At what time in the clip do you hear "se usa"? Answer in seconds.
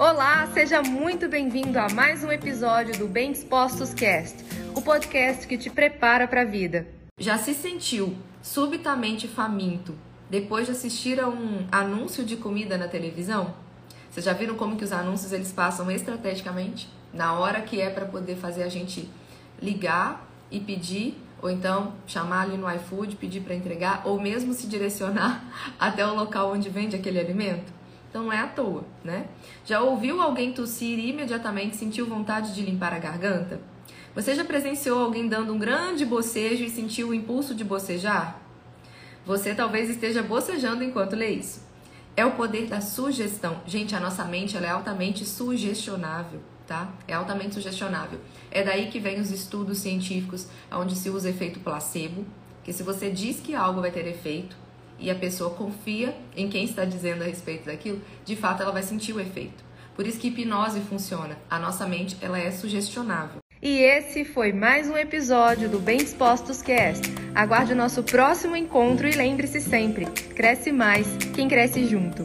50.96-51.30